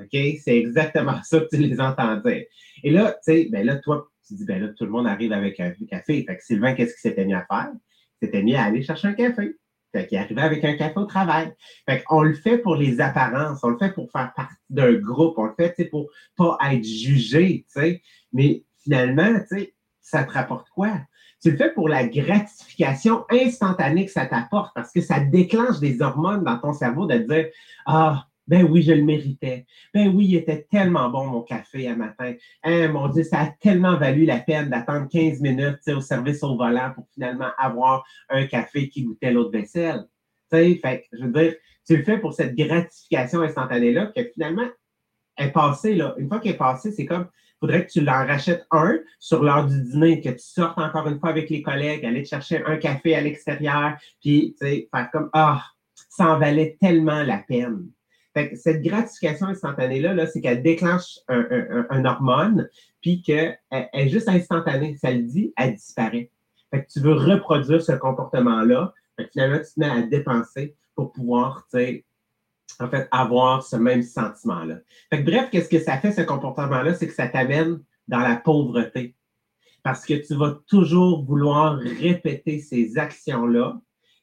[0.00, 0.18] OK?
[0.42, 2.44] C'est exactement ça que tu les entends dire.
[2.82, 5.32] Et là, tu sais, ben là, toi, tu dis, ben là, tout le monde arrive
[5.32, 6.24] avec un café.
[6.24, 7.70] Fait que Sylvain, qu'est-ce qu'il s'était mis à faire?
[7.72, 9.56] Il s'était mis à aller chercher un café.
[9.92, 11.52] Fait qu'il arrivait avec un café au travail.
[11.88, 15.34] Fait qu'on le fait pour les apparences, on le fait pour faire partie d'un groupe,
[15.36, 18.02] on le fait, pour pas être jugé, tu sais.
[18.32, 21.00] Mais finalement, tu sais, ça te rapporte quoi?
[21.40, 26.02] Tu le fais pour la gratification instantanée que ça t'apporte parce que ça déclenche des
[26.02, 27.48] hormones dans ton cerveau de dire
[27.86, 29.66] Ah, ben oui, je le méritais.
[29.92, 32.34] Ben oui, il était tellement bon mon café à matin.
[32.62, 36.56] Hein, mon Dieu, ça a tellement valu la peine d'attendre 15 minutes au service au
[36.56, 40.04] volant pour finalement avoir un café qui goûtait l'autre vaisselle.
[40.50, 41.54] Tu sais, fait je veux dire,
[41.86, 44.68] tu le fais pour cette gratification instantanée-là que finalement
[45.36, 46.14] est passée, là.
[46.18, 47.28] Une fois qu'elle est passée, c'est comme
[47.60, 51.18] faudrait que tu leur rachètes un sur l'heure du dîner, que tu sortes encore une
[51.18, 55.64] fois avec les collègues, aller te chercher un café à l'extérieur, puis faire comme Ah,
[56.10, 57.88] ça en valait tellement la peine.
[58.34, 62.68] Fait que cette gratification instantanée-là, là, c'est qu'elle déclenche un, un- hormone,
[63.00, 64.96] puis qu'elle elle est juste instantanée.
[64.96, 66.30] Ça le dit, elle disparaît.
[66.72, 68.92] Fait que tu veux reproduire ce comportement-là.
[69.32, 71.68] Finalement, tu te mets à dépenser pour pouvoir,
[72.80, 74.78] en fait, avoir ce même sentiment-là.
[75.10, 76.94] Fait que bref, qu'est-ce que ça fait, ce comportement-là?
[76.94, 79.14] C'est que ça t'amène dans la pauvreté.
[79.84, 83.80] Parce que tu vas toujours vouloir répéter ces actions-là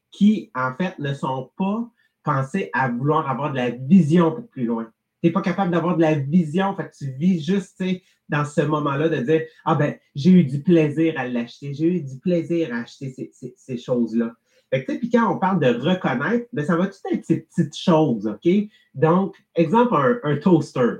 [0.09, 1.89] qui, en fait, ne sont pas
[2.23, 4.85] pensées à vouloir avoir de la vision pour plus loin.
[5.21, 7.81] Tu n'es pas capable d'avoir de la vision, fait tu vis juste,
[8.29, 12.01] dans ce moment-là de dire Ah ben, j'ai eu du plaisir à l'acheter, j'ai eu
[12.01, 14.31] du plaisir à acheter ces, ces- choses-là.
[14.73, 17.75] Fait que, puis quand on parle de reconnaître, ben, ça va tout être ces petites
[17.77, 18.49] choses, OK?
[18.95, 20.99] Donc, exemple, un, un toaster,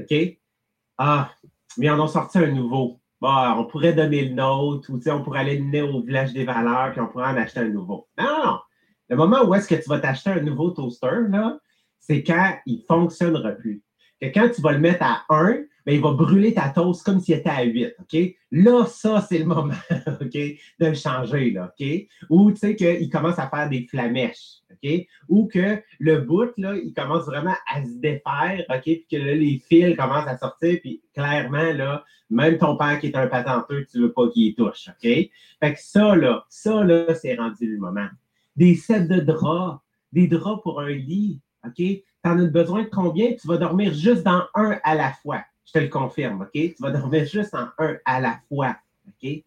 [0.00, 0.14] OK?
[0.98, 1.30] Ah,
[1.78, 3.00] mais ils en ont sorti un nouveau.
[3.20, 6.44] Bah, on pourrait donner le nôtre, ou on pourrait aller le mener au village des
[6.44, 8.08] valeurs, puis on pourrait en acheter un nouveau.
[8.18, 8.58] Non, non, non.
[9.10, 11.26] Le moment où est-ce que tu vas t'acheter un nouveau toaster,
[11.98, 13.82] c'est quand il ne fonctionnera plus.
[14.20, 17.18] Que quand tu vas le mettre à 1, ben, il va brûler ta toast comme
[17.20, 18.36] s'il était à 8, OK?
[18.52, 19.74] Là, ça, c'est le moment,
[20.20, 21.74] OK, de le changer, là?
[22.28, 24.60] Ou, tu sais, qu'il commence à faire des flamèches?
[25.28, 28.82] Ou que le bout, là, il commence vraiment à se défaire, OK?
[28.82, 33.08] Puis que là, les fils commencent à sortir, puis clairement, là, même ton père qui
[33.08, 35.02] est un patenteux, tu ne veux pas qu'il touche, OK?
[35.02, 38.08] Fait que ça, là, ça, là, c'est rendu le moment.
[38.60, 39.80] Des sets de draps,
[40.12, 41.74] des draps pour un lit, OK?
[41.76, 43.32] Tu en as besoin de combien?
[43.32, 45.42] Tu vas dormir juste dans un à la fois.
[45.64, 46.50] Je te le confirme, OK?
[46.52, 48.76] Tu vas dormir juste en un à la fois,
[49.08, 49.42] OK?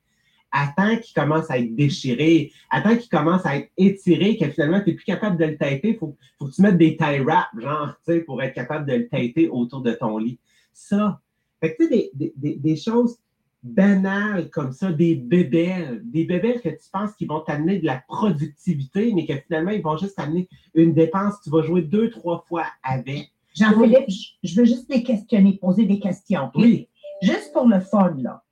[0.51, 4.89] Attends qu'il commence à être déchiré, attends qu'il commence à être étiré, que finalement, tu
[4.89, 5.89] n'es plus capable de le têter.
[5.89, 8.87] Il faut, faut que tu mettes des tie wraps, genre, tu sais, pour être capable
[8.87, 10.39] de le têter autour de ton lit.
[10.73, 11.19] Ça.
[11.59, 13.17] Fait que, tu sais, des, des- des- des choses
[13.63, 18.03] banales comme ça, des bébelles, des bébelles que tu penses qu'ils vont t'amener de la
[18.07, 22.43] productivité, mais que finalement, ils vont juste t'amener une dépense, tu vas jouer deux, trois
[22.47, 23.31] fois avec.
[23.55, 26.51] Jean-Philippe, je- je veux juste les questionner, poser des questions.
[26.55, 26.89] Oui.
[27.21, 28.43] Juste pour le fun, là.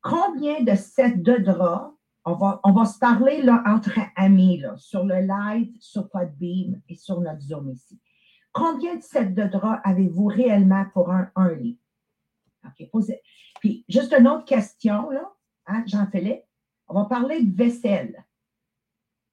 [0.00, 1.92] Combien de sets de draps,
[2.24, 6.80] on va, on va se parler là, entre amis, là, sur le live, sur Podbeam
[6.88, 7.98] et sur notre Zoom ici.
[8.52, 11.78] Combien de sets de draps avez-vous réellement pour un, un lit?
[12.64, 13.20] OK, posez.
[13.60, 15.32] Puis, juste une autre question, là,
[15.66, 16.42] hein, Jean-Philippe.
[16.88, 18.24] On va parler de vaisselle.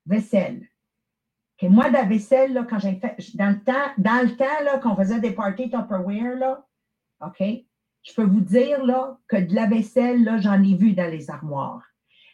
[0.06, 0.68] Vaisselle.
[1.62, 4.78] Moi, de la vaisselle, là, quand j'ai fait, dans le temps, dans le temps, là,
[4.80, 6.68] qu'on faisait des parties Tupperware, là,
[7.22, 7.42] OK,
[8.04, 11.30] je peux vous dire, là, que de la vaisselle, là, j'en ai vu dans les
[11.30, 11.84] armoires.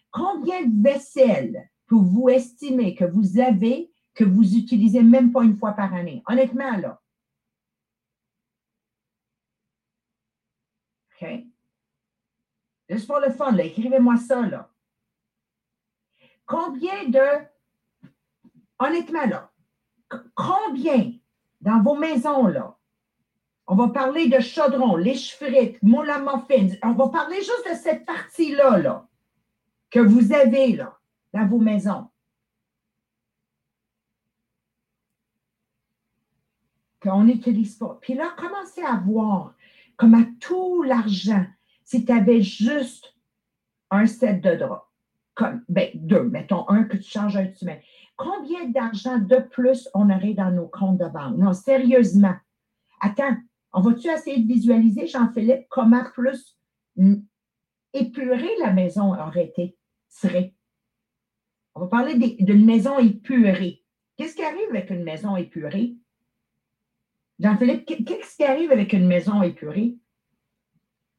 [0.09, 5.57] Combien de vaisselle que vous estimez que vous avez que vous utilisez même pas une
[5.57, 6.21] fois par année?
[6.27, 6.99] Honnêtement, là.
[11.21, 11.45] OK?
[12.91, 14.69] Juste pour le fun, écrivez-moi ça, là.
[16.45, 17.25] Combien de.
[18.77, 19.49] Honnêtement, là,
[20.35, 21.13] combien
[21.61, 22.77] dans vos maisons, là,
[23.67, 27.75] on va parler de chaudron, les frites, moule à muffins, on va parler juste de
[27.75, 29.07] cette partie-là, là,
[29.89, 30.99] que vous avez, là,
[31.33, 32.09] dans vos maisons.
[37.01, 37.97] qu'on n'utilise pas.
[37.99, 39.55] Puis là, commencez à voir
[39.97, 41.45] comment tout l'argent,
[41.91, 43.13] si tu avais juste
[43.89, 44.85] un set de draps,
[45.33, 47.83] comme, ben, deux, mettons un que tu changes un que tu mets.
[48.15, 51.37] Combien d'argent de plus on aurait dans nos comptes de banque?
[51.37, 52.35] Non, sérieusement.
[53.01, 53.35] Attends,
[53.73, 56.57] on va-tu essayer de visualiser, Jean-Philippe, comment plus
[57.91, 59.77] épurée la maison aurait été,
[60.07, 60.53] serait?
[61.75, 63.83] On va parler d'une maison épurée.
[64.15, 65.97] Qu'est-ce qui arrive avec une maison épurée?
[67.37, 69.97] Jean-Philippe, qu'est- qu'est-ce qui arrive avec une maison épurée?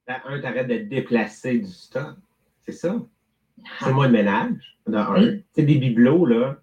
[0.06, 2.16] Ben, Un, t'arrêtes de déplacer du stock.
[2.64, 3.00] C'est ça.
[3.80, 4.78] C'est moins de ménage.
[4.86, 5.14] De un.
[5.14, 5.44] Oui.
[5.52, 6.56] C'est des bibelots, là.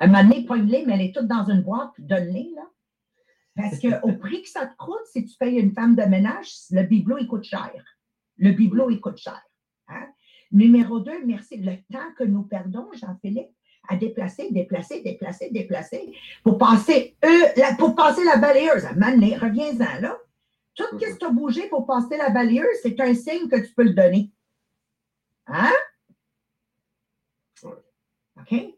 [0.00, 2.62] Un moment donné, pogne-les, mais elle est toute dans une boîte, puis donne-les, là.
[3.56, 6.82] Parce qu'au prix que ça te coûte, si tu payes une femme de ménage, le
[6.82, 7.72] bibelot, il coûte cher.
[8.36, 9.40] Le bibelot, il coûte cher.
[9.88, 10.06] hein.
[10.50, 11.56] Numéro deux, merci.
[11.58, 13.50] Le temps que nous perdons, Jean-Philippe,
[13.88, 18.84] à déplacer, déplacer, déplacer, déplacer, pour passer, euh, la, pour passer la balayeuse.
[18.84, 20.16] À un moment donné, reviens-en, là.
[20.74, 23.72] Tout ce que tu as bougé pour passer la balayeuse, c'est un signe que tu
[23.74, 24.32] peux le donner.
[25.46, 25.72] Hein?
[27.64, 28.74] OK?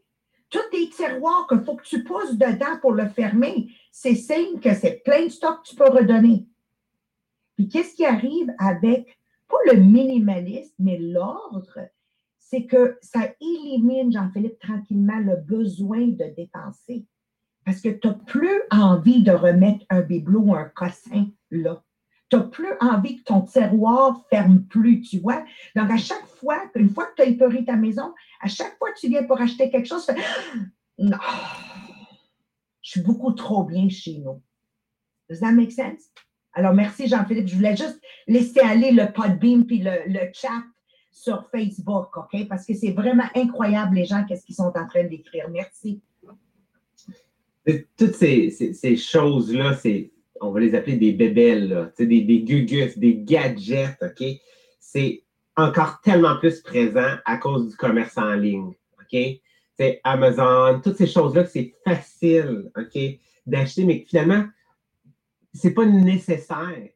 [0.49, 4.73] Tous tes tiroirs qu'il faut que tu pousses dedans pour le fermer, c'est signe que
[4.73, 6.47] c'est plein de stock que tu peux redonner.
[7.55, 11.79] Puis qu'est-ce qui arrive avec, pas le minimalisme, mais l'ordre,
[12.37, 17.05] c'est que ça élimine, Jean-Philippe, tranquillement le besoin de dépenser.
[17.65, 21.83] Parce que tu n'as plus envie de remettre un bibelot ou un cossin là.
[22.29, 25.45] Tu n'as plus envie que ton tiroir ferme plus, tu vois.
[25.75, 28.91] Donc, à chaque fois, une fois que tu as épeuré ta maison, à chaque fois
[28.91, 30.21] que tu viens pour acheter quelque chose, tu fais
[30.99, 31.17] Non,
[32.81, 34.41] je suis beaucoup trop bien chez nous.
[35.29, 36.09] Does that make sense?
[36.53, 37.47] Alors, merci Jean-Philippe.
[37.47, 40.63] Je voulais juste laisser aller le Podbeam puis le, chat
[41.11, 42.47] sur Facebook, OK?
[42.47, 45.49] Parce que c'est vraiment incroyable, les gens, qu'est-ce qu'ils sont en train d'écrire.
[45.49, 46.01] Merci.
[47.97, 53.97] Toutes ces choses-là, c'est, on va les appeler des bébelles, des, des gugus, des gadgets,
[54.01, 54.25] OK?
[54.79, 55.23] C'est
[55.55, 59.39] encore tellement plus présent à cause du commerce en ligne, OK?
[60.03, 62.99] Amazon, toutes ces choses-là, c'est facile, OK,
[63.45, 64.45] d'acheter, mais finalement,
[65.53, 66.89] c'est pas nécessaire.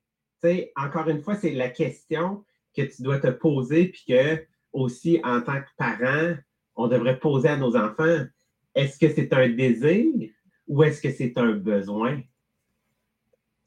[0.43, 2.43] Tu sais, encore une fois, c'est la question
[2.75, 6.35] que tu dois te poser, puis que aussi, en tant que parent,
[6.75, 8.25] on devrait poser à nos enfants.
[8.73, 10.05] Est-ce que c'est un désir
[10.67, 12.21] ou est-ce que c'est un besoin?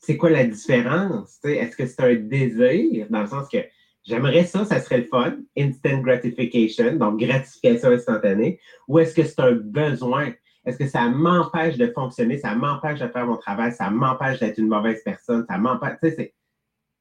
[0.05, 1.39] C'est quoi la différence?
[1.45, 3.59] Est-ce que c'est un désir, dans le sens que
[4.03, 9.41] j'aimerais ça, ça serait le fun, instant gratification, donc gratification instantanée, ou est-ce que c'est
[9.41, 10.33] un besoin?
[10.67, 14.59] Est-ce que ça m'empêche de fonctionner, ça m'empêche de faire mon travail, ça m'empêche d'être
[14.59, 15.97] une mauvaise personne, ça m'empêche,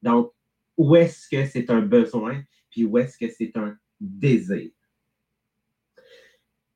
[0.01, 0.31] donc,
[0.77, 4.71] où est-ce que c'est un besoin, puis où est-ce que c'est un désir?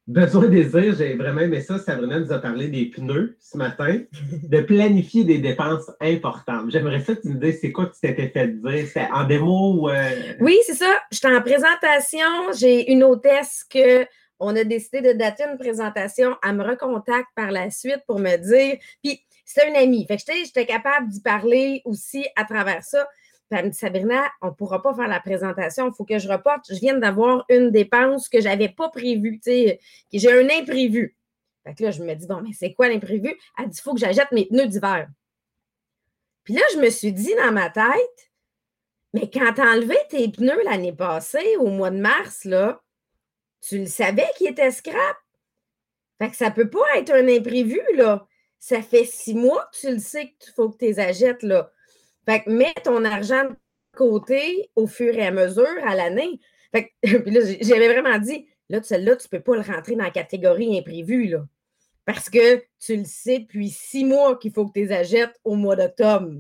[0.08, 1.78] Besoin désir, j'ai vraiment aimé ça.
[1.78, 4.00] Sabrina nous a parlé des pneus ce matin,
[4.44, 6.72] de planifier des dépenses importantes.
[6.72, 8.88] J'aimerais ça que tu me dises c'est quoi que tu t'étais fait dire?
[8.92, 9.90] C'est en démo ou.
[9.90, 10.94] euh, Oui, c'est ça.
[11.12, 12.54] J'étais en présentation.
[12.58, 14.06] J'ai une hôtesse que
[14.40, 16.36] on a décidé de dater une présentation.
[16.48, 18.78] Elle me recontacte par la suite pour me dire.
[19.04, 20.06] Puis c'était une amie.
[20.08, 23.08] Fait que j'étais- j'étais capable d'y parler aussi à travers ça.
[23.50, 25.88] Puis me dit Sabrina, on ne pourra pas faire la présentation.
[25.88, 26.66] Il faut que je reporte.
[26.70, 29.40] Je viens d'avoir une dépense que je n'avais pas prévue.
[29.40, 29.78] que
[30.12, 31.16] J'ai un imprévu.
[31.64, 33.38] Fait que là, je me dis, bon, mais c'est quoi l'imprévu?
[33.58, 35.08] Elle dit, il faut que j'achète mes pneus d'hiver.
[36.44, 38.32] Puis là, je me suis dit dans ma tête,
[39.14, 42.82] mais quand tu as enlevé tes pneus l'année passée, au mois de mars, là,
[43.62, 45.18] tu le savais qu'ils étaient scrap.
[46.20, 48.28] Fait que ça peut pas être un imprévu, là.
[48.60, 51.72] Ça fait six mois que tu le sais qu'il faut que tu les achètes, là.
[52.28, 53.56] Fait que mets ton argent de
[53.96, 56.40] côté au fur et à mesure à l'année.
[56.74, 60.12] Fait que, là, j'avais vraiment dit, là, celle-là, tu peux pas le rentrer dans la
[60.12, 61.46] catégorie imprévu, là.
[62.06, 65.56] Parce que tu le sais depuis six mois qu'il faut que tu les achètes au
[65.56, 66.32] mois d'octobre.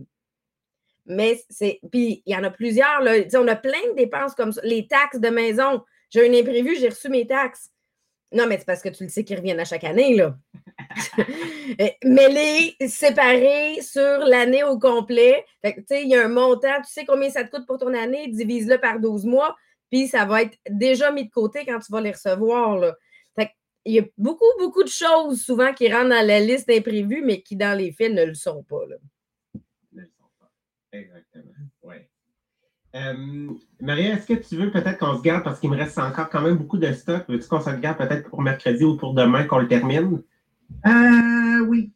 [1.05, 1.79] Mais c'est.
[1.91, 3.15] Puis il y en a plusieurs, là.
[3.35, 4.61] On a plein de dépenses comme ça.
[4.63, 5.83] Les taxes de maison.
[6.09, 7.69] J'ai un imprévu, j'ai reçu mes taxes.
[8.33, 10.37] Non, mais c'est parce que tu le sais qu'ils reviennent à chaque année, là.
[11.81, 12.29] Euh, mais
[12.79, 15.45] les séparer sur l'année au complet.
[15.61, 17.67] Fait que, tu sais, il y a un montant, tu sais combien ça te coûte
[17.67, 19.55] pour ton année, divise-le par 12 mois,
[19.91, 22.95] puis ça va être déjà mis de côté quand tu vas les recevoir, là.
[23.35, 23.51] Fait que
[23.83, 27.41] il y a beaucoup, beaucoup de choses souvent qui rentrent dans la liste imprévue, mais
[27.41, 28.85] qui dans les faits ne le sont pas.
[28.87, 28.95] Là.
[29.91, 30.49] Ne le sont pas.
[30.93, 31.56] Exactement.
[32.95, 33.49] Euh,
[33.81, 36.41] Maria, est-ce que tu veux peut-être qu'on se garde parce qu'il me reste encore quand
[36.41, 37.25] même beaucoup de stock?
[37.27, 40.23] Veux-tu qu'on se garde peut-être pour mercredi ou pour demain qu'on le termine?
[40.85, 41.91] Euh, oui.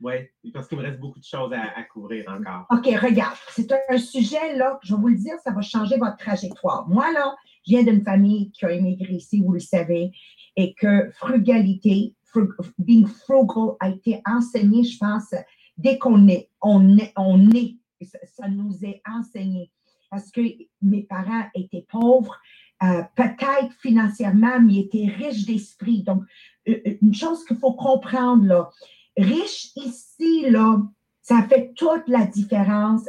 [0.00, 0.14] Oui,
[0.52, 2.66] parce qu'il me reste beaucoup de choses à, à couvrir encore.
[2.70, 3.36] OK, regarde.
[3.50, 6.88] C'est un, un sujet, là, je vais vous le dire, ça va changer votre trajectoire.
[6.88, 7.34] Moi, là,
[7.66, 10.12] je viens d'une famille qui a immigré ici, vous le savez,
[10.56, 15.34] et que frugalité, frug- being frugal a été enseigné, je pense,
[15.76, 19.70] dès qu'on est, on est, on est, ça, ça nous est enseigné.
[20.10, 20.40] Parce que
[20.82, 22.38] mes parents étaient pauvres,
[22.82, 26.04] euh, peut-être financièrement, mais ils étaient riches d'esprit.
[26.04, 26.22] Donc,
[26.68, 28.70] euh, euh, une chose qu'il faut comprendre, là,
[29.16, 30.80] riche ici, là,
[31.20, 33.08] ça fait toute la différence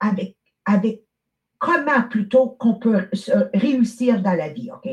[0.00, 1.02] avec, avec
[1.58, 3.08] comment plutôt qu'on peut
[3.52, 4.90] réussir dans la vie, OK?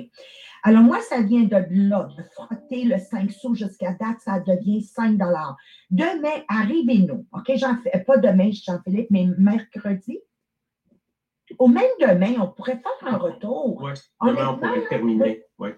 [0.64, 4.82] Alors, moi, ça vient de là, de frotter le 5 sous jusqu'à date, ça devient
[4.82, 5.56] 5 dollars.
[5.90, 7.56] Demain, arrivez-nous, OK?
[7.56, 10.20] Jean, pas demain, Jean-Philippe, mais mercredi.
[11.58, 13.82] Au même demain, on pourrait faire un retour.
[13.82, 13.92] Oui,
[14.26, 15.44] demain, on pourrait terminer.
[15.58, 15.70] Oui.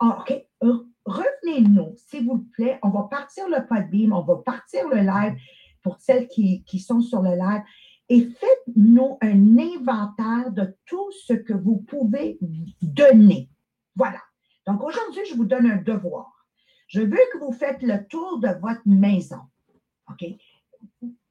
[0.00, 0.46] ah, OK.
[0.62, 2.78] Euh, Revenez-nous, s'il vous plaît.
[2.82, 5.36] On va partir le Podbeam, on va partir le live
[5.82, 7.62] pour celles qui, qui sont sur le live.
[8.08, 12.38] Et faites-nous un inventaire de tout ce que vous pouvez
[12.80, 13.50] donner.
[13.96, 14.20] Voilà.
[14.66, 16.46] Donc aujourd'hui, je vous donne un devoir.
[16.86, 19.40] Je veux que vous faites le tour de votre maison.
[20.10, 20.24] OK?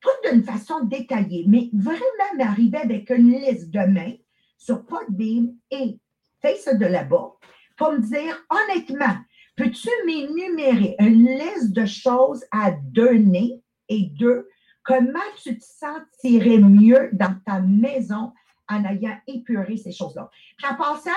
[0.02, 4.14] Pas d'une façon détaillée, mais vraiment m'arriver avec une liste demain
[4.58, 6.00] sur Podbeam et
[6.42, 7.34] Face de là-bas
[7.78, 9.16] pour me dire honnêtement,
[9.56, 13.62] peux-tu m'énumérer une liste de choses à donner?
[13.90, 14.48] Et deux,
[14.84, 18.34] comment tu te sentirais mieux dans ta maison
[18.70, 20.30] en ayant épuré ces choses-là?
[20.58, 21.12] Puis en passant,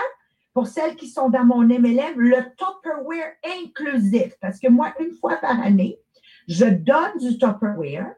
[0.53, 5.37] pour celles qui sont dans mon MLM, le Tupperware inclusif, parce que moi, une fois
[5.37, 5.99] par année,
[6.49, 8.15] je donne du Tupperware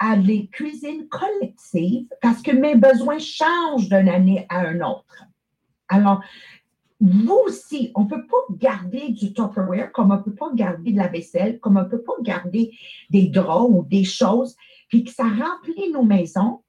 [0.00, 5.24] à les cuisines collectives parce que mes besoins changent d'une année à une autre.
[5.88, 6.22] Alors,
[7.00, 10.92] vous aussi, on ne peut pas garder du Tupperware comme on ne peut pas garder
[10.92, 12.72] de la vaisselle, comme on ne peut pas garder
[13.10, 14.56] des draps ou des choses,
[14.88, 16.62] puis que ça remplit nos maisons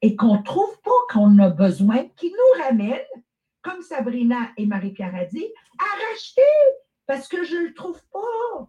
[0.00, 2.98] et qu'on ne trouve pas qu'on a besoin, qui nous ramène,
[3.62, 5.46] comme Sabrina et Marie-Pierre a dit,
[5.78, 6.42] à racheter
[7.06, 8.68] parce que je ne le trouve pas.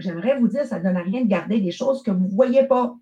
[0.00, 2.34] J'aimerais vous dire, ça ne donne à rien de garder des choses que vous ne
[2.34, 2.96] voyez pas.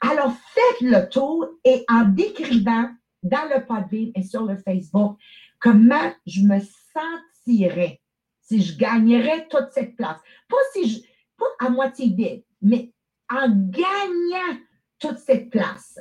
[0.00, 2.90] Alors, faites le tour et en décrivant
[3.22, 5.18] dans le Podbean et sur le Facebook
[5.58, 8.00] comment je me sentirais
[8.40, 10.18] si je gagnerais toute cette place.
[10.48, 11.00] Pas si je,
[11.36, 12.92] pas à moitié vide, mais
[13.30, 14.58] en gagnant
[14.98, 15.98] toute cette place.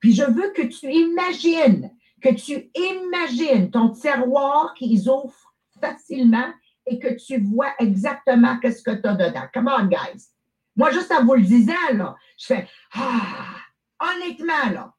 [0.00, 1.90] Puis je veux que tu imagines,
[2.22, 6.48] que tu imagines ton tiroir qu'ils ouvrent facilement
[6.86, 9.46] et que tu vois exactement qu'est-ce que tu as dedans.
[9.52, 10.28] Come on, guys.
[10.76, 13.56] Moi, juste en vous le disant, là, je fais Ah,
[14.00, 14.94] honnêtement, là,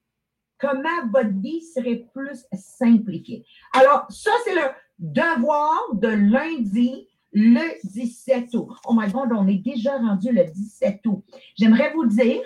[0.60, 3.46] comment votre vie serait plus simplifiée?
[3.74, 8.70] Alors, ça, c'est le devoir de lundi, le 17 août.
[8.86, 11.24] Oh my God, on est déjà rendu le 17 août.
[11.58, 12.42] J'aimerais vous dire,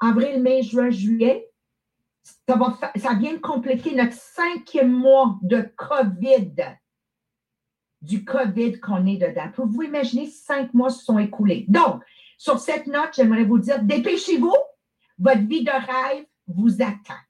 [0.00, 1.48] avril, mai, juin, juillet,
[2.48, 6.54] ça, va ça vient de compléter notre cinquième mois de COVID,
[8.02, 9.48] du COVID qu'on est dedans.
[9.54, 11.64] Pouvez-vous imaginer, cinq mois se sont écoulés?
[11.68, 12.02] Donc,
[12.38, 14.54] sur cette note, j'aimerais vous dire, dépêchez-vous,
[15.18, 17.20] votre vie de rêve vous attend.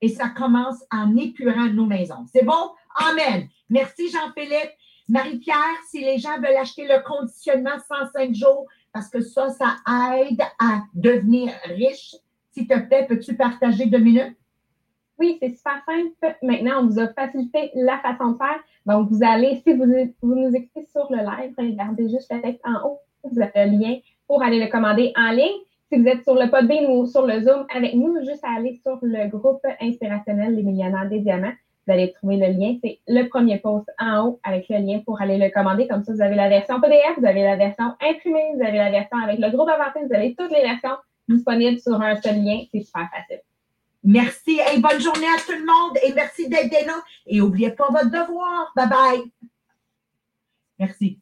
[0.00, 2.26] Et ça commence en épurant nos maisons.
[2.32, 2.70] C'est bon?
[2.96, 3.48] Amen.
[3.68, 4.72] Merci Jean-Philippe.
[5.08, 5.56] Marie-Pierre,
[5.88, 9.76] si les gens veulent acheter le conditionnement 105 jours, parce que ça, ça
[10.18, 12.14] aide à devenir riche,
[12.52, 14.36] s'il te plaît, peux-tu partager deux minutes?
[15.18, 16.36] Oui, c'est super simple.
[16.42, 18.60] Maintenant, on vous a facilité la façon de faire.
[18.90, 19.84] Donc, vous allez, si vous,
[20.20, 22.98] vous nous écoutez sur le live, regardez juste le texte en haut.
[23.22, 25.60] Vous avez le lien pour aller le commander en ligne.
[25.92, 28.80] Si vous êtes sur le Podbean ou sur le Zoom avec nous, juste à aller
[28.82, 31.52] sur le groupe inspirationnel des millionnaires des diamants.
[31.86, 32.76] Vous allez trouver le lien.
[32.82, 35.86] C'est le premier post en haut avec le lien pour aller le commander.
[35.86, 38.90] Comme ça, vous avez la version PDF, vous avez la version imprimée, vous avez la
[38.90, 40.96] version avec le groupe avancé, vous avez toutes les versions
[41.28, 42.62] disponibles sur un seul lien.
[42.72, 43.40] C'est super facile.
[44.02, 47.02] Merci et bonne journée à tout le monde et merci d'être là.
[47.26, 48.72] Et n'oubliez pas votre devoir.
[48.74, 49.32] Bye bye.
[50.78, 51.20] Merci.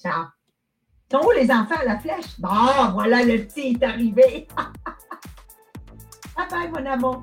[0.00, 0.26] Ciao.
[1.10, 2.38] Sont où les enfants à la flèche?
[2.38, 4.46] Bon, voilà, le petit est arrivé.
[6.36, 7.20] bye bye, mon amour.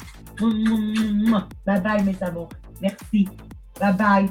[1.66, 2.50] Bye bye, mes amours.
[2.82, 3.28] Merci.
[3.80, 4.30] Bye bye.